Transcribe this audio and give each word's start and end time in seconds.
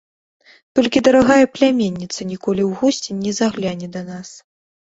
Толькі 0.77 1.03
дарагая 1.07 1.45
пляменніца 1.59 2.27
ніколі 2.31 2.61
ў 2.65 2.71
госці 2.81 3.19
не 3.23 3.31
загляне 3.41 3.87
да 3.99 4.07
нас. 4.11 4.29